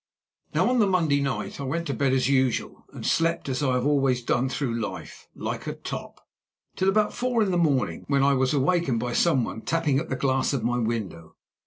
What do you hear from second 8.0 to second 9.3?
when I was awakened by